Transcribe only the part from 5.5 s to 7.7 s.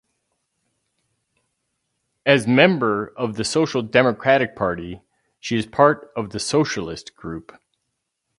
is part of the Socialist Group.